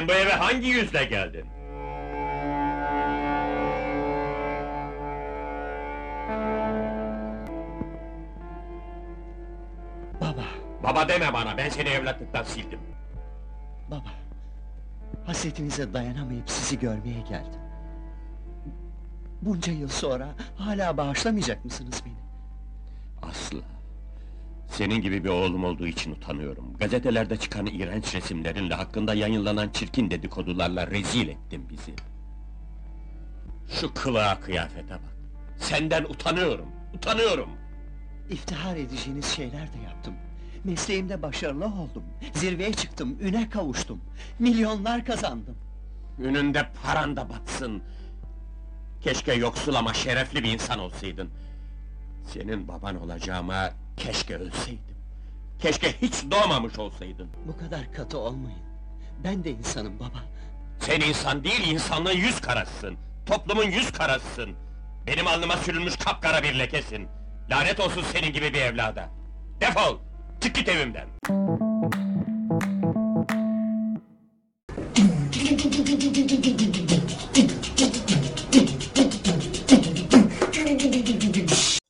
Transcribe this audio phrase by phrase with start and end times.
[0.00, 1.44] Sen bu eve hangi yüzle geldin?
[10.20, 10.44] Baba,
[10.82, 12.80] Baba deme bana, ben seni evlatlıktan sildim.
[13.90, 14.10] baba.
[15.26, 17.60] Hasretinize dayanamayıp sizi görmeye geldim.
[19.42, 22.14] Bunca yıl sonra hala bağışlamayacak mısınız beni?
[23.30, 23.58] Asla.
[24.70, 26.76] Senin gibi bir oğlum olduğu için utanıyorum.
[26.78, 31.94] Gazetelerde çıkan iğrenç resimlerinle hakkında yayınlanan çirkin dedikodularla rezil ettin bizi.
[33.80, 35.16] Şu kılığa kıyafete bak.
[35.58, 37.48] Senden utanıyorum, utanıyorum.
[38.30, 40.14] İftihar edeceğiniz şeyler de yaptım.
[40.64, 42.02] Mesleğimde başarılı oldum.
[42.34, 44.00] Zirveye çıktım, üne kavuştum.
[44.38, 45.56] Milyonlar kazandım.
[46.18, 47.82] Önünde paran da batsın.
[49.00, 51.30] Keşke yoksul ama şerefli bir insan olsaydın.
[52.26, 53.70] Senin baban olacağıma
[54.00, 54.96] keşke ölseydim.
[55.58, 57.30] Keşke hiç doğmamış olsaydın.
[57.46, 58.58] Bu kadar katı olmayın.
[59.24, 60.24] Ben de insanım baba.
[60.78, 62.96] Sen insan değil, insanlığın yüz karasısın.
[63.26, 64.50] Toplumun yüz karasısın.
[65.06, 67.08] Benim alnıma sürülmüş kapkara bir lekesin.
[67.50, 69.08] Lanet olsun senin gibi bir evlada.
[69.60, 69.98] Defol!
[70.40, 71.08] Çık git evimden!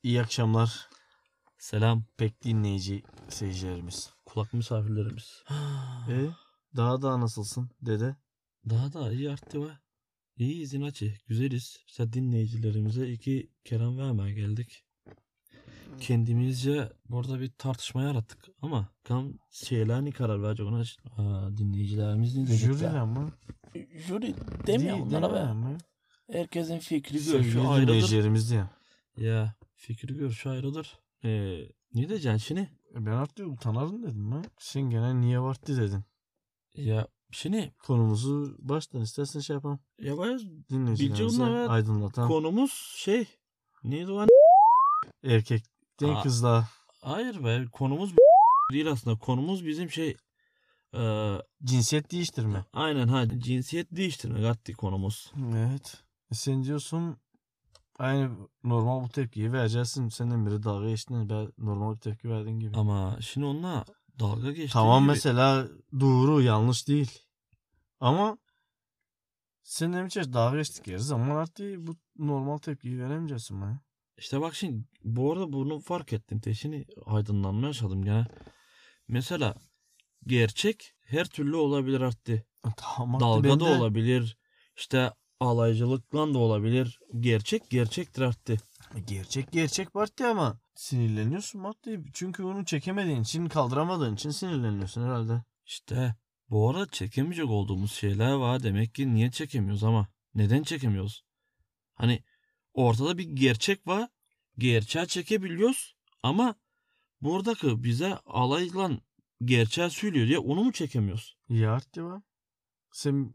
[0.02, 0.89] İyi akşamlar.
[1.60, 4.10] Selam pek dinleyici seyircilerimiz.
[4.26, 5.42] Kulak misafirlerimiz.
[6.10, 6.26] E
[6.76, 8.16] daha daha nasılsın dede?
[8.70, 9.70] Daha da iyi arttı ve
[10.36, 11.14] iyiyiz inatçı.
[11.26, 11.76] Güzeliz.
[11.86, 14.84] İşte dinleyicilerimize iki kelam vermeye geldik.
[16.00, 20.82] Kendimizce burada bir tartışma yarattık ama kam şeyler ne karar verecek ona
[21.16, 22.72] Aa, dinleyicilerimiz ne diyecek?
[22.72, 23.00] Jüri ya?
[23.02, 23.30] ama.
[24.06, 24.34] Jüri
[24.66, 25.38] demiyor Değil- bunlara be.
[25.40, 25.78] ama.
[26.32, 27.86] Herkesin fikri görüşü ayrıdır.
[27.86, 28.64] dinleyicilerimiz diye.
[29.16, 30.98] Ya fikri görüşü ayrıdır.
[31.24, 31.58] Ee,
[31.94, 32.60] ne diyeceksin şimdi?
[32.94, 34.44] E ben artık utanarım dedim ben.
[34.58, 36.04] Sen gene niye vardı dedin.
[36.74, 39.80] Ya şimdi Konumuzu baştan istersen şey yapalım.
[39.98, 42.28] ya bayız Dinleyicilerimize onlar- aydınlatan.
[42.28, 43.24] konumuz şey
[43.84, 44.26] neydi o
[45.24, 46.22] Erkekten Aa.
[46.22, 46.68] kızla
[47.02, 48.14] Hayır be konumuz
[48.72, 49.18] değil aslında.
[49.18, 50.16] Konumuz bizim şey
[50.94, 51.34] e,
[51.64, 52.64] cinsiyet değiştirme.
[52.72, 55.32] aynen ha cinsiyet değiştirme gatti konumuz.
[55.54, 56.02] Evet.
[56.32, 57.16] E sen diyorsun
[58.00, 60.08] aynı normal bu tepkiyi vereceksin.
[60.08, 62.76] Senden biri dalga geçtiğinde ben normal bir tepki verdin gibi.
[62.76, 63.84] Ama şimdi onunla
[64.18, 64.72] dalga geçti.
[64.72, 65.68] Tamam mesela
[66.00, 67.18] doğru yanlış değil.
[68.00, 68.38] Ama
[69.62, 73.80] sen de bir dalga geçtikleri zaman artık bu normal tepkiyi veremeyeceksin ben.
[74.16, 76.40] İşte bak şimdi bu arada bunu fark ettim.
[76.40, 78.26] Teşini aydınlanma yaşadım gene.
[79.08, 79.54] Mesela
[80.26, 82.46] gerçek her türlü olabilir arttı.
[82.76, 84.38] Tamam artık Dalga da de- olabilir.
[84.76, 87.00] İşte alaycılıkla da olabilir.
[87.20, 88.56] Gerçek gerçektir arttı.
[89.06, 92.00] Gerçek gerçek parti ama sinirleniyorsun Matti.
[92.12, 95.42] Çünkü onu çekemediğin için kaldıramadığın için sinirleniyorsun herhalde.
[95.66, 96.14] İşte
[96.50, 98.62] bu arada çekemeyecek olduğumuz şeyler var.
[98.62, 101.24] Demek ki niye çekemiyoruz ama neden çekemiyoruz?
[101.94, 102.24] Hani
[102.74, 104.08] ortada bir gerçek var.
[104.58, 106.54] Gerçeği çekebiliyoruz ama
[107.20, 108.90] buradaki bize alayla
[109.44, 111.36] gerçeği söylüyor diye onu mu çekemiyoruz?
[111.48, 112.22] Ya Artiva.
[112.92, 113.32] Sen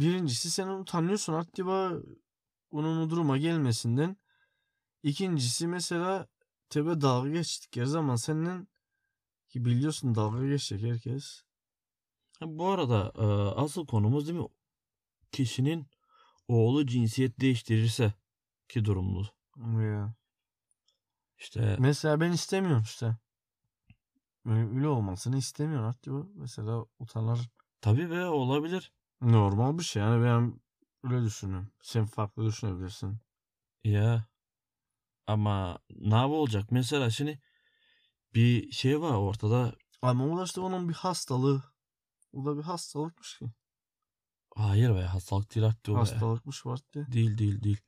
[0.00, 1.92] birincisi sen onu tanıyorsun Artiva.
[2.70, 4.16] Onun o duruma gelmesinden.
[5.02, 6.28] İkincisi mesela
[6.70, 8.68] tebe dalga geçtikleri zaman senin
[9.48, 11.42] ki biliyorsun dalga geçecek herkes.
[12.42, 13.24] Bu arada e,
[13.60, 14.48] asıl konumuz değil mi?
[15.32, 15.86] Kişinin
[16.48, 18.14] oğlu cinsiyet değiştirirse
[18.68, 19.26] ki durumlu.
[19.56, 20.14] Ya.
[21.38, 23.16] İşte Mesela ben istemiyorum işte.
[24.46, 26.26] Böyle öyle olmasını istemiyorum Artiva.
[26.34, 27.50] Mesela utanır.
[27.80, 28.92] tabii be olabilir.
[29.20, 30.60] Normal bir şey yani ben
[31.12, 31.70] öyle düşünüyorum.
[31.82, 33.18] Sen farklı düşünebilirsin.
[33.84, 34.26] Ya
[35.26, 36.72] ama ne olacak?
[36.72, 37.40] Mesela şimdi
[38.34, 39.74] bir şey var ortada.
[40.02, 41.62] Ama o da işte onun bir hastalığı.
[42.32, 43.46] O da bir hastalıkmış ki.
[44.54, 45.98] Hayır be hastalık değil artık o.
[45.98, 47.12] Hastalıkmış var diye.
[47.12, 47.80] Değil değil değil.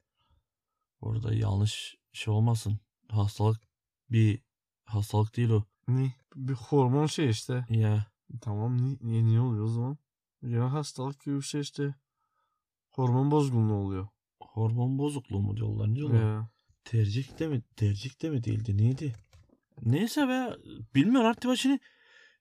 [1.00, 2.80] Orada yanlış şey olmasın.
[3.08, 3.62] Hastalık
[4.10, 4.42] bir
[4.84, 5.64] hastalık değil o.
[5.88, 6.14] Ne?
[6.34, 7.66] Bir hormon şey işte.
[7.70, 8.06] Ya
[8.40, 9.98] Tamam ni niye, niye oluyor o zaman?
[10.42, 11.94] Ya hastalık gibi bir şey işte.
[12.90, 14.08] Hormon bozgunluğu oluyor.
[14.40, 16.34] hormon bozukluğu mu diyorlar ne diyorlar?
[16.36, 16.50] Ya.
[16.84, 17.62] Tercih de mi?
[17.76, 19.12] Tercih de mi değildi neydi?
[19.82, 20.56] Neyse be
[20.94, 21.78] bilmiyorum artık başını.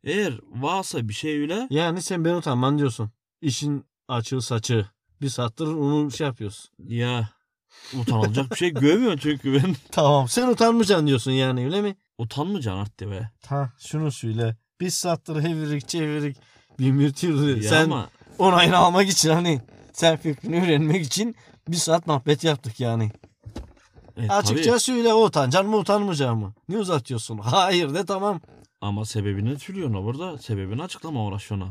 [0.04, 3.12] Eğer varsa bir şey öyle Yani sen ben utanman diyorsun.
[3.42, 4.86] İşin açığı saçı.
[5.22, 6.72] Bir saattir onu şey yapıyoruz.
[6.80, 7.30] ya
[7.94, 9.76] utanılacak bir şey görmüyorum çünkü ben.
[9.92, 11.96] Tamam sen utanmayacaksın diyorsun yani öyle mi?
[12.18, 13.32] Utanmayacaksın artık be.
[13.48, 14.58] Ha şunu söyle.
[14.82, 16.38] Bir saattir hevirik çevirik
[16.79, 17.57] bir mürtür.
[17.57, 19.62] Ya Sen ama onayını almak için hani
[19.94, 21.35] sen fikrini öğrenmek için
[21.68, 23.12] bir saat muhabbet yaptık yani.
[24.18, 24.79] e, Açıkça tabii.
[24.79, 26.53] söyle utanacaksın mı utanmayacaksın mı?
[26.69, 27.38] Ne uzatıyorsun?
[27.44, 28.41] Hayır de tamam.
[28.81, 30.38] Ama sebebini söylüyorsun burada.
[30.38, 31.69] Sebebini açıklama uğraşıyorsun.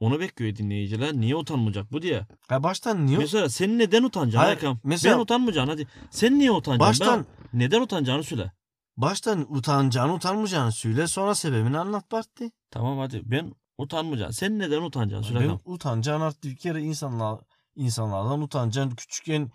[0.00, 1.12] Onu bekliyor dinleyiciler.
[1.14, 2.26] Niye utanmayacak bu diye.
[2.48, 3.18] Ha baştan niye?
[3.18, 4.78] Mesela sen neden utanacaksın Hayır, Hakan?
[4.84, 5.86] mesela- Ben utanmayacaksın hadi.
[6.10, 6.88] Sen niye utanacaksın?
[6.90, 8.52] Baştan Ben- neden utanacağını söyle.
[8.96, 12.44] baştan utanacağını utanmayacağını söyle sonra sebebini anlat Barty.
[12.70, 14.32] Tamam hadi ben utanmayacağım.
[14.32, 17.40] Sen neden utanacaksın söyle Ben utanacağın artık bir kere insanlar,
[17.76, 19.50] insanlardan utanacağın küçükken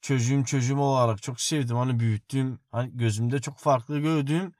[0.00, 1.76] çocuğum çocuğum olarak çok sevdim.
[1.76, 4.52] Hani büyüttüğüm, hani gözümde çok farklı gördüğüm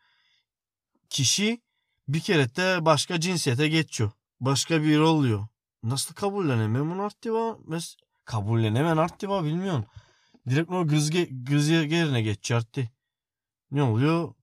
[1.10, 1.62] kişi
[2.08, 4.10] bir kere de başka cinsiyete geçiyor.
[4.40, 5.46] Başka biri oluyor.
[5.82, 7.58] Nasıl kabullenemem bunu arttiva?
[7.66, 9.84] Mes kabullenemen arttiva bilmiyorum.
[10.48, 11.10] Direkt o kız,
[11.48, 12.90] kız yerine geçiyor artti.
[13.70, 14.34] Ne oluyor?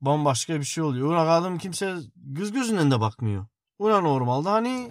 [0.00, 1.08] Bambaşka bir şey oluyor.
[1.08, 3.46] Ulan adam kimse göz gözünden de bakmıyor.
[3.82, 4.90] Ona normalde hani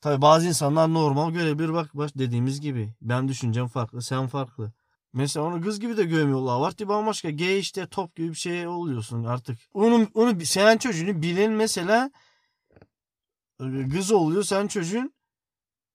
[0.00, 2.94] Tabi bazı insanlar normal görebilir bak bak dediğimiz gibi.
[3.00, 4.72] Ben düşüncem farklı, sen farklı.
[5.12, 6.60] Mesela onu kız gibi de görmüyorlar.
[6.60, 9.58] Var ki bambaşka gay işte top gibi bir şey oluyorsun artık.
[9.74, 12.10] Onu, onu sen çocuğunu bilen mesela
[13.92, 15.12] kız oluyor sen çocuğun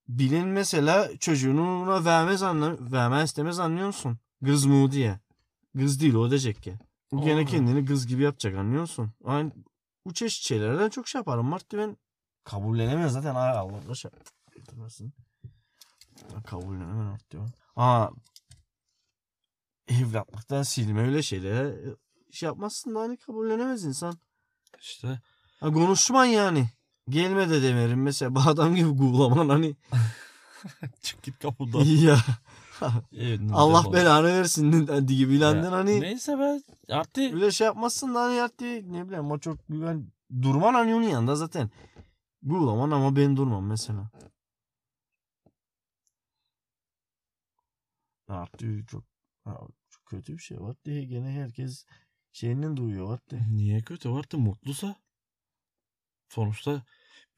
[0.07, 4.17] bilen mesela çocuğunu ona vermez anla, vermez istemez anlıyor musun?
[4.45, 5.19] Kız o diye.
[5.77, 6.73] Kız değil o diyecek ki.
[7.23, 9.11] Gene kendini kız gibi yapacak anlıyor musun?
[9.23, 9.51] Aynı,
[10.05, 11.45] bu çeşit şeylerden çok şey yaparım.
[11.45, 11.97] Martı ben
[12.43, 13.35] kabullenemez zaten.
[13.35, 14.11] Ay Allah şey
[14.55, 15.13] getirmesin.
[16.45, 17.41] Kabullenemem artık.
[17.75, 18.09] Aa
[19.87, 21.75] evlatlıktan silme öyle şeylere
[22.31, 24.17] şey yapmazsın da hani kabullenemez insan.
[24.79, 25.19] İşte
[25.59, 26.69] Ha, konuşman yani.
[27.09, 29.75] Gelme de demerim mesela bu adam gibi guğlaman hani
[31.01, 31.79] çık git kapıdan.
[31.79, 32.17] ya
[33.53, 38.21] Allah belanı versin hadi gibi Ya, lenden hani Neyse be artık öyle şey yapmazsın da
[38.21, 41.69] hani artık ne bileyim o çok güven durman hani onun yanında zaten.
[42.41, 44.09] Guğlaman ama ben durmam mesela.
[48.27, 49.03] Artık çok,
[49.89, 51.85] çok kötü bir şey var diye gene herkes
[52.31, 53.41] şeyinden duyuyor var diye.
[53.51, 54.95] Niye kötü var da mutlusa?
[56.29, 56.83] Sonuçta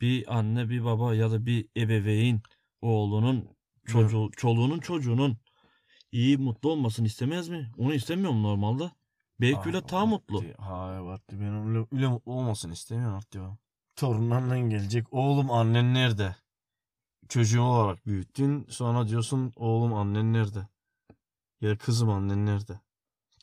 [0.02, 2.42] bir anne bir baba ya da bir ebeveyn
[2.82, 3.55] oğlunun
[3.86, 5.38] çocuğu, çoluğunun çocuğunun
[6.12, 7.72] iyi mutlu olmasını istemez mi?
[7.78, 8.92] Onu istemiyorum normalde.
[9.42, 10.44] Belki öyle daha mutlu.
[10.58, 13.58] Hayır Vartti ben öyle, öyle mutlu olmasını istemiyorum Vartti ben.
[13.96, 15.14] Torunlarla gelecek.
[15.14, 16.36] Oğlum annen nerede?
[17.30, 18.66] Çocuğun olarak büyüttün.
[18.70, 20.68] Sonra diyorsun oğlum annen nerede?
[21.62, 22.80] Ya da kızım annen nerede?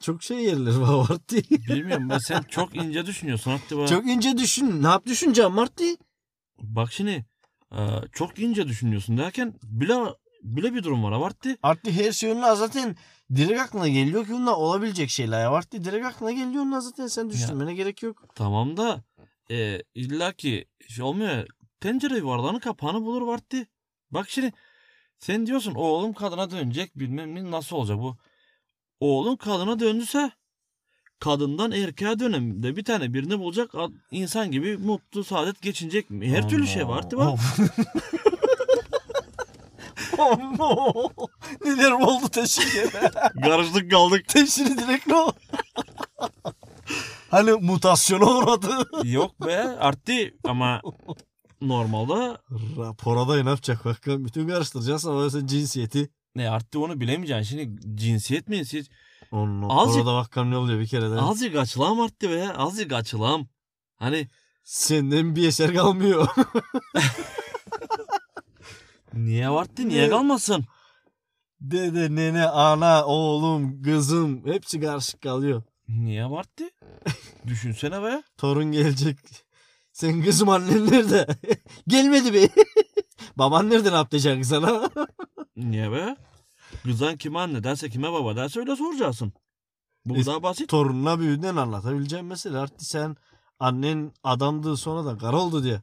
[0.00, 1.43] Çok şey yerler var Vartti.
[1.50, 4.83] Bilmiyorum ben sen çok ince düşünüyorsun Hatta Çok ince düşün.
[4.83, 5.97] Ne yap düşüneceğim Vartti?
[6.62, 7.27] Bak şimdi
[7.73, 7.81] e,
[8.12, 9.95] çok ince düşünüyorsun derken bile
[10.43, 11.56] bile bir durum var Avartti.
[11.62, 12.97] Artık her şey onunla zaten
[13.35, 15.65] direkt aklına geliyor ki onunla olabilecek şeyler var.
[15.73, 18.25] Direkt aklına geliyor onunla zaten sen düşünmene gerek yok.
[18.35, 19.05] Tamam da
[19.50, 21.47] e, illa ki şey olmuyor.
[21.81, 23.67] Tencere yuvarlanı kapağını bulur Vartti.
[24.11, 24.53] Bak şimdi
[25.19, 28.17] sen diyorsun oğlum kadına dönecek bilmem ne nasıl olacak bu.
[29.00, 30.31] Oğlum kadına döndüse
[31.19, 33.71] kadından erkeğe dönemde bir tane birini bulacak
[34.11, 36.29] insan gibi mutlu saadet geçinecek mi?
[36.31, 37.38] Her türlü şey var değil mi?
[40.19, 41.11] Oh,
[41.64, 42.91] Neler oldu teşhir
[43.43, 44.29] Karıştık kaldık.
[44.29, 45.32] Teşhiri direkt o?
[47.31, 48.88] hani mutasyona uğradı.
[49.05, 50.12] Yok be arttı
[50.44, 50.82] ama
[51.61, 52.37] normalde
[52.79, 54.25] Rapora da ne yapacak bakalım.
[54.25, 56.11] Bütün karıştıracağız ama sen cinsiyeti.
[56.37, 57.42] ne arttı onu bilemeyeceksin.
[57.59, 58.64] Şimdi cinsiyet mi?
[58.64, 58.88] Siz,
[59.33, 61.14] Onun Azıcık- rapora da bakalım ne oluyor bir kere de.
[61.21, 62.52] azıcık açılam arttı be.
[62.52, 63.47] Azıcık açılam.
[63.97, 64.28] Hani
[64.64, 66.28] Senden bir eser kalmıyor.
[69.14, 70.64] niye arttı niye kalmasın?
[71.61, 75.62] Dede, nene, ana, oğlum, kızım hepsi karışık kalıyor.
[75.88, 76.64] Niye arttı?
[77.47, 78.23] Düşünsene be.
[78.38, 79.19] Torun gelecek.
[79.92, 81.26] Sen kızım annen nerede?
[81.88, 82.49] Gelmedi be.
[83.37, 84.90] Baban nerede ne yapacak sana?
[85.57, 86.16] Niye be?
[86.85, 89.33] Kızan kime anne derse kime baba derse öyle soracaksın.
[90.04, 90.69] Bu Es- daha basit.
[90.69, 93.16] Torununa büyüdüğünden anlatabileceğim mesela artık sen
[93.59, 95.83] annen adamdı sonra da kara oldu diye.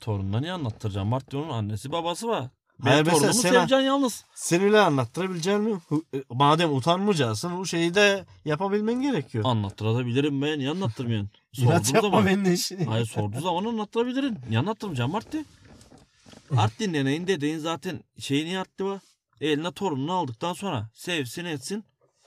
[0.00, 1.08] Torununa niye anlattıracağım?
[1.08, 2.48] Martti onun annesi babası var.
[2.84, 4.24] Ben Hayır, mesela torunumu sen- seveceksin yalnız.
[4.34, 5.70] Sen öyle anlattırabilecek mi?
[5.88, 9.44] Hu- e, Madem utanmayacaksın bu şeyi de yapabilmen gerekiyor.
[9.46, 10.58] Anlattırabilirim ben.
[10.58, 11.30] Niye anlattırmıyorsun?
[11.58, 12.26] İnat Sorduğum yapma zaman.
[12.26, 12.84] benim de işini.
[12.84, 14.36] Hayır sorduğu zaman anlattırabilirim.
[14.48, 15.44] Niye anlattırmayacağım Martti?
[16.56, 19.00] Artti neneyin dedeyin zaten şeyini yaptı var.
[19.40, 21.84] Eline torununu aldıktan sonra sevsin etsin.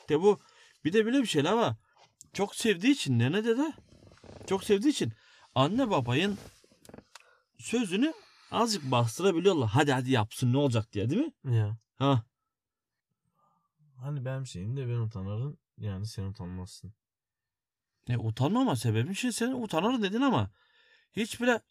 [0.09, 0.39] De bu
[0.85, 1.73] bir de böyle bir şeyler var.
[2.33, 3.73] Çok sevdiği için nene dede.
[4.47, 5.13] Çok sevdiği için
[5.55, 6.37] anne babayın
[7.59, 8.13] sözünü
[8.51, 9.69] azıcık bastırabiliyorlar.
[9.69, 11.55] Hadi hadi yapsın ne olacak diye değil mi?
[11.55, 11.77] Ya.
[11.95, 12.23] Ha.
[13.95, 15.57] Hani benim şeyim de ben utanırım.
[15.77, 16.93] Yani sen utanmazsın.
[18.09, 20.51] E, utanmama sebebin şey sen utanır dedin ama
[21.13, 21.61] hiç bile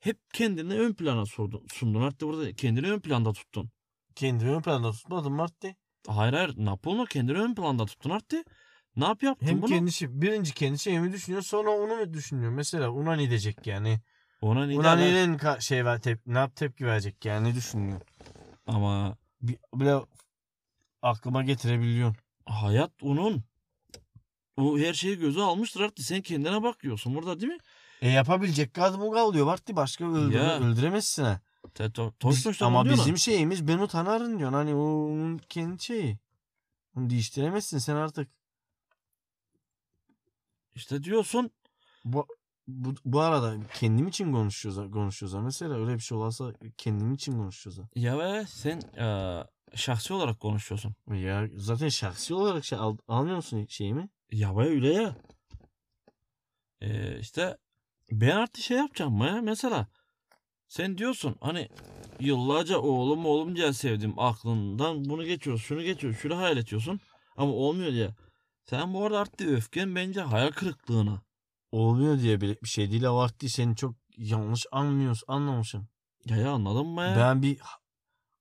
[0.00, 2.02] hep kendini ön plana sordun, sundun.
[2.02, 3.70] Hatta burada kendini ön planda tuttun.
[4.14, 5.76] Kendimi ön planda tutmadım Martti.
[6.06, 8.44] Hayır hayır Napolno kendini ön planda tuttun Artti.
[8.96, 9.70] Ne yap yaptın Hem bunu?
[9.70, 12.52] kendi şey, birinci kendi şeyimi düşünüyor sonra onu mu düşünüyor?
[12.52, 14.00] Mesela ona ne diyecek yani?
[14.40, 14.66] Ona
[14.96, 18.06] neyin ka- şey ver tep ne yap tepki verecek yani ne düşünüyorsun?
[18.66, 19.96] Ama Bir, bile
[21.02, 22.16] aklıma getirebiliyorsun.
[22.46, 23.42] hayat onun.
[24.56, 26.04] O her şeyi göze almıştır artık.
[26.04, 27.58] Sen kendine bakıyorsun burada değil mi?
[28.02, 30.58] E yapabilecek kadın o kalıyor Barty başka öldürme, Ya.
[30.60, 31.40] öldüremezsin ha.
[31.74, 33.04] Te, to, Biz- Tolstoy'da ama bunu diyorlar.
[33.04, 36.18] bizim şeyimiz ben utanarım diyorsun hani o onun kendi şeyi.
[36.96, 38.28] Onu değiştiremezsin sen artık.
[40.74, 41.50] İşte diyorsun
[42.04, 42.26] Bu,
[42.84, 47.80] bu, bu arada kendim için konuşuyoruz, konuşuyoruz mesela öyle bir şey olursa kendim için konuşuyoruz.
[47.96, 50.94] ya ve sen eee, şahsi olarak konuşuyorsun.
[51.14, 54.08] Ya zaten şahsi olarak şey al, almıyor musun şeyimi?
[54.32, 55.16] Ya be öyle ya.
[56.80, 57.56] Ee, işte
[58.10, 59.86] ben artık şey yapacağım mı ya mesela.
[60.68, 61.68] Sen diyorsun hani
[62.20, 67.00] yıllarca oğlum oğlum diye sevdim aklından bunu geçiyorsun şunu geçiyorsun şunu hayal ediyorsun
[67.36, 68.10] ama olmuyor diye.
[68.64, 71.22] Sen bu arada artık öfken bence hayal kırıklığına.
[71.72, 75.88] Olmuyor diye bir, bir şey değil abarttı seni çok yanlış anlıyorsun anlamışsın.
[76.24, 77.16] Ya ya anladın mı ya?
[77.16, 77.60] Ben bir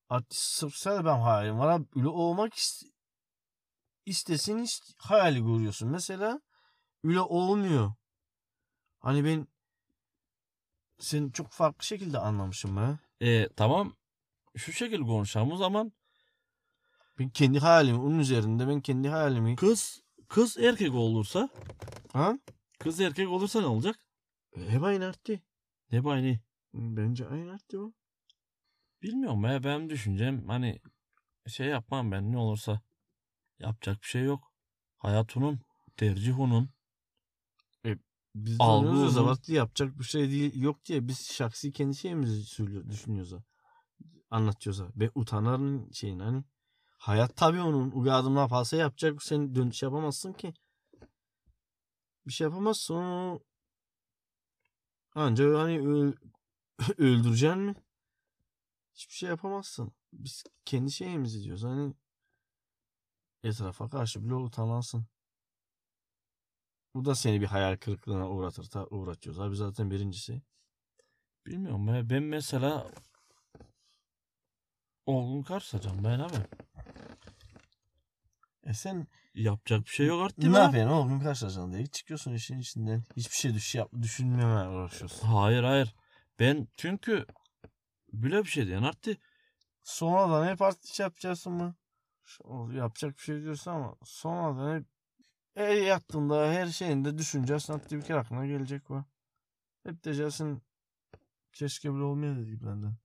[0.09, 2.83] artist sırf ben hayalim var öyle olmak ist
[4.05, 6.41] istesin ist hayali görüyorsun mesela
[7.03, 7.93] öyle olmuyor.
[8.99, 9.47] Hani ben
[10.99, 12.99] seni çok farklı şekilde anlamışım ben.
[13.21, 13.95] Ee, tamam
[14.55, 15.93] şu şekilde konuşalım o zaman
[17.19, 21.49] Ben kendi hayalimi onun üzerinde ben kendi hayalimi kız kız erkek olursa
[22.13, 22.39] ha?
[22.79, 23.99] Kız erkek olursa ne olacak?
[24.55, 25.41] Hep aynı arttı.
[25.91, 26.39] Ne bu aynı?
[26.73, 27.93] Bence aynı arttı bu.
[29.01, 30.79] Bilmiyorum ya benim düşüncem hani
[31.47, 32.81] şey yapmam ben ne olursa.
[33.59, 34.53] Yapacak bir şey yok.
[34.97, 35.59] Hayat onun.
[35.97, 36.69] Tercih onun.
[38.35, 42.89] Biz de Algı abartı yapacak bir şey değil yok diye biz şahsi kendi şeyimizi söylüyor,
[42.89, 43.33] düşünüyoruz.
[44.29, 44.81] Anlatıyoruz.
[44.95, 46.43] Ve utanarın şeyin hani.
[46.97, 47.91] Hayat tabii onun.
[47.91, 49.23] Ugadım ne yaparsa yapacak.
[49.23, 50.53] Sen dönüş yapamazsın ki.
[52.27, 52.93] Bir şey yapamazsın.
[52.95, 53.41] Onu
[55.15, 56.13] anca hani öl,
[56.97, 57.75] öldüreceksin mi?
[58.95, 59.91] Hiçbir şey yapamazsın.
[60.13, 61.63] Biz kendi şeyimizi diyoruz.
[61.63, 61.93] Hani
[63.43, 65.05] etrafa karşı bile utanansın.
[66.95, 68.63] Bu da seni bir hayal kırıklığına uğratır.
[68.69, 69.39] Ta, uğratıyoruz.
[69.41, 70.41] Abi zaten birincisi.
[71.45, 72.91] Bilmiyorum ya ben mesela
[75.05, 76.35] olgun karşılayacağım ben abi.
[78.65, 80.43] E sen Yapacak bir şey yok artık.
[80.43, 83.03] ne yapıyorsun oğlum karşılaşan diye çıkıyorsun işin içinden.
[83.17, 85.27] Hiçbir şey düş yap, düşünmemeye uğraşıyorsun.
[85.27, 85.95] Hayır hayır.
[86.39, 87.25] Ben çünkü
[88.13, 89.17] böyle bir şey diyen artık
[89.83, 91.75] Sonradan hep artık şey yapacaksın mı?
[92.73, 94.85] Yapacak bir şey diyorsun ama sonradan hep
[95.55, 97.73] her yattığında her şeyinde düşüneceksin.
[97.73, 99.03] Hatta bir kere aklına gelecek o.
[99.83, 100.61] Hep diyeceksin
[101.53, 102.95] keşke böyle olmayaydı gibi benden.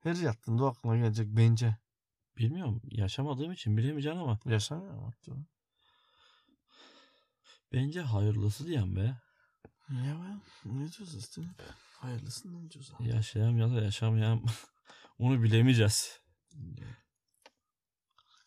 [0.00, 1.76] Her yattığında aklına gelecek bence.
[2.40, 5.06] Bilmiyorum yaşamadığım için bilemeyeceğim ama Yaşamıyor mu?
[5.06, 5.32] hatta?
[7.72, 9.00] bence hayırlısı diyen be.
[9.90, 11.42] Ya ben ne diyoruz işte?
[11.98, 12.92] Hayırlısından diyoruz.
[12.98, 13.08] abi.
[13.08, 14.44] Yaşayam ya da yaşamayam
[15.18, 16.20] onu bilemeyeceğiz.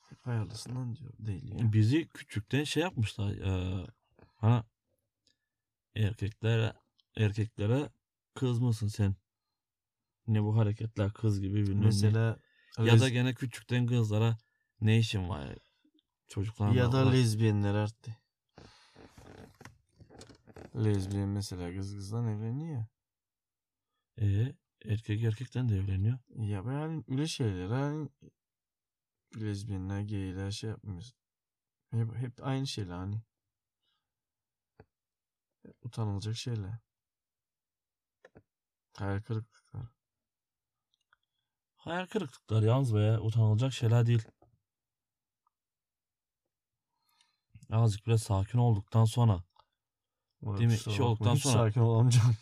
[0.10, 1.14] Hep hayırlısından diyor.
[1.20, 1.74] Değil ya.
[1.74, 3.30] Bizi küçükten şey yapmışlar.
[3.32, 3.88] eee
[4.36, 4.64] hani
[5.96, 6.74] erkeklere
[7.18, 7.90] erkeklere
[8.36, 9.16] kız mısın sen?
[10.28, 11.86] Ne bu hareketler kız gibi bilmem ne.
[11.86, 12.40] Mesela
[12.80, 14.38] Ya da gene küçükten kızlara
[14.82, 15.56] ne işin var?
[16.28, 16.76] Çocuklarla.
[16.80, 18.16] ya da lezbiyenler arttı.
[20.76, 22.86] Lezbiyen mesela kız kızdan evleniyor.
[24.22, 26.20] Ee, erkek erkekten de evleniyor.
[26.36, 28.10] Ya ben hani öyle şeyler hani
[29.42, 31.16] lezbiyenler, gayler şey yapmıyoruz.
[31.92, 33.22] Hep, hep aynı şeyler hani.
[35.82, 36.78] Utanılacak şeyler.
[38.98, 39.88] Hayal kırıklıklar.
[41.84, 44.24] Hayal kırıklıklar yalnız be utanılacak şeyler değil.
[47.72, 49.44] Azıcık bile sakin olduktan sonra.
[50.42, 50.78] Vay, Değil mi?
[50.78, 52.36] Şey bakma, olduktan hiç sonra- sakin olamayacağım.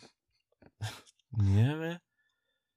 [1.32, 2.00] Niye be?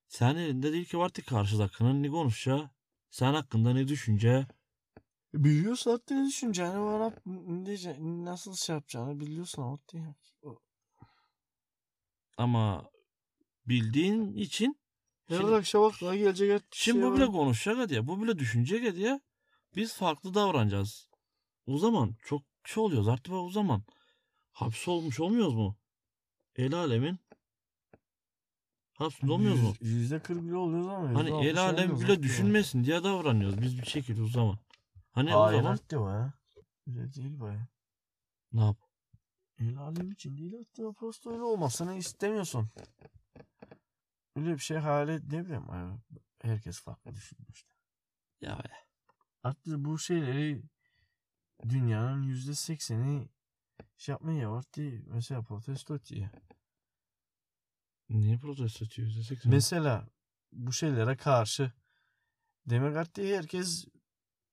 [0.08, 2.70] Sen elinde değil ki artık karşıdakinin ne konuşacağı.
[3.10, 4.46] Sen hakkında ne düşünce.
[5.34, 10.14] Biliyorsun hatta ne düşüneceğini diyeceğini, nasıl şey yapacağını biliyorsun ya.
[12.36, 12.90] Ama
[13.66, 14.85] bildiğin için
[15.28, 17.32] Her Şimdi- akşam aklına gelecek her Şimdi şey bu bile var.
[17.32, 18.06] konuşacak hadi ya.
[18.06, 19.20] Bu bile düşünecek hadi ya.
[19.76, 21.08] Biz farklı davranacağız.
[21.66, 23.82] O zaman çok şey oluyoruz artık o zaman.
[24.52, 25.76] Hapsolmuş olmuyoruz mu?
[26.56, 27.18] El alemin
[28.94, 29.74] hapsinde olmuyoruz mu?
[29.80, 31.14] Yüz- Yüzde kırk bile oluyoruz ama.
[31.18, 34.58] Hani el alem bile düşünmesin diye davranıyoruz biz bir şekilde o zaman.
[35.12, 36.32] Hani o Hayır zaman hatta o ya.
[36.88, 37.68] Öyle değil baya.
[38.52, 38.76] ne yap?
[39.58, 42.68] El alem için değil hatta prosto öyle olmasını istemiyorsun.
[44.36, 45.98] Öyle bir şey hale ne bileyim ya,
[46.42, 47.70] herkes farklı düşünüyor işte.
[48.40, 48.68] Ya be.
[49.42, 50.62] Hatta bu şeyleri
[51.68, 53.28] dünyanın yüzde sekseni
[53.96, 56.30] şey yapmaya var diye mesela protesto diye.
[58.08, 59.54] Niye protesto ediyoruz desek sana?
[59.54, 60.08] Mesela
[60.52, 61.72] bu şeylere karşı
[62.66, 63.86] demek artık herkes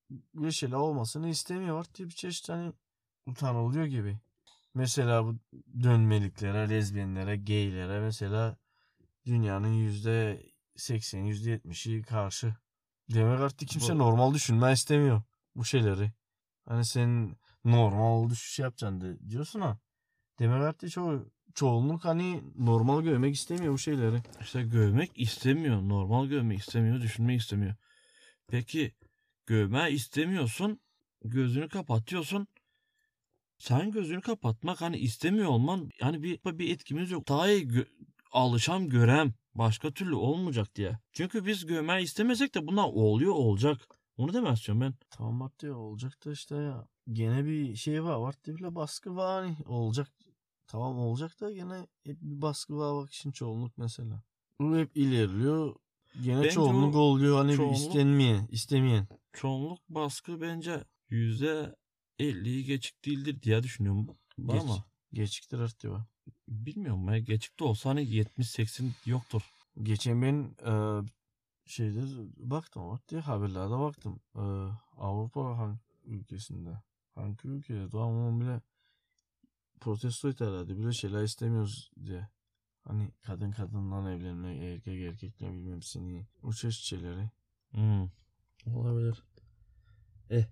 [0.09, 1.79] bir şeyler olmasını istemiyor.
[1.79, 2.73] Artık bir çeşit hani
[3.25, 4.19] utanılıyor gibi.
[4.73, 5.37] Mesela bu
[5.83, 8.57] dönmeliklere, lezbiyenlere, gaylere mesela
[9.25, 10.43] dünyanın yüzde
[10.75, 12.55] seksen, yüzde yetmişi karşı.
[13.13, 15.21] Demek artık kimse Bu- normal düşünme istemiyor
[15.55, 16.11] bu şeyleri.
[16.65, 19.79] Hani sen normal düşüş yapacaksın de, diyorsun ha.
[20.39, 21.25] Demek artık ço
[21.55, 24.21] çoğunluk hani normal görmek istemiyor bu şeyleri.
[24.41, 25.81] İşte görmek istemiyor.
[25.81, 27.01] Normal görmek istemiyor.
[27.01, 27.75] Düşünmek istemiyor.
[28.47, 28.95] Peki
[29.45, 30.79] görme istemiyorsun.
[31.25, 32.47] Gözünü kapatıyorsun.
[33.57, 37.27] Sen gözünü kapatmak hani istemiyor olman hani bir bir etkimiz yok.
[37.27, 37.87] Daha iyi gö-
[38.33, 39.33] alışam görem.
[39.55, 40.99] Başka türlü olmayacak diye.
[41.13, 43.87] Çünkü biz görmeyi istemesek de bunlar oluyor olacak.
[44.17, 44.93] Onu demek istiyorum ben.
[45.09, 46.87] Tamam Martı olacak da işte ya.
[47.11, 48.17] Gene bir şey var.
[48.17, 49.55] Martı bile baskı var hani.
[49.65, 50.11] Olacak.
[50.67, 54.21] Tamam olacak da gene hep bir baskı var bak için çoğunluk mesela.
[54.61, 55.75] Bu hep ilerliyor.
[56.23, 59.07] Gene Bence çoğunluk o oluyor hani bir çoğunluk- istenmeyen, istemeyen.
[59.33, 61.75] Çoğunluk baskı bence yüzde
[62.19, 64.07] 50'yi geçik değildir diye düşünüyorum.
[64.45, 66.01] Geç, Ama geçiktir artık var.
[66.47, 69.41] bilmiyorum ya geçikte olsa hani 70-80 yoktur.
[69.83, 70.73] Geçen ben e,
[71.65, 72.01] şeyde
[72.37, 74.19] baktım Martı haberlerde baktım.
[74.35, 74.41] E,
[74.97, 76.81] Avrupa hangi ülkesinde?
[77.15, 77.91] Hangi ülkede?
[77.91, 78.61] Doğan bile
[79.81, 80.77] protesto ederlerdi.
[80.77, 82.27] Bile şeyler istemiyoruz diye.
[82.83, 86.27] Hani kadın kadından evlenmek, erkek erkekle bilmem seni.
[86.43, 87.29] O çeşit şeyleri.
[87.71, 88.09] Hmm.
[88.75, 89.23] Olabilir.
[90.29, 90.45] Eh.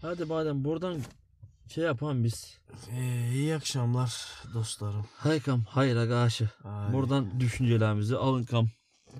[0.00, 1.00] Hadi madem buradan
[1.70, 2.58] şey yapan biz.
[2.90, 5.06] Ee, iyi akşamlar dostlarım.
[5.16, 5.64] Haykam
[6.08, 6.08] hayra.
[6.62, 6.92] Hadi.
[6.92, 8.68] Buradan düşüncelerimizi alın kam.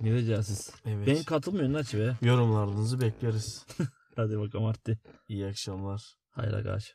[0.01, 0.71] Ne diyeceksiniz?
[0.85, 1.07] evet.
[1.07, 2.17] Ben katılmıyorum lan be.
[2.21, 3.65] Yorumlarınızı bekleriz.
[4.15, 4.99] Hadi bakalım artık.
[5.27, 6.15] İyi akşamlar.
[6.29, 6.93] Hayra karşı.